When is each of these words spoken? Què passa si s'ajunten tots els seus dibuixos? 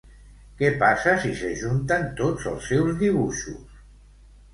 Què 0.59 0.69
passa 0.83 1.11
si 1.25 1.33
s'ajunten 1.41 2.07
tots 2.21 2.47
els 2.53 2.65
seus 2.71 2.97
dibuixos? 3.03 3.77